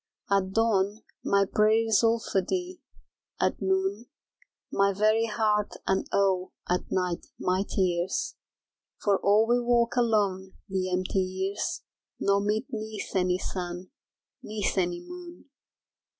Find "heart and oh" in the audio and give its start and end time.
5.27-6.53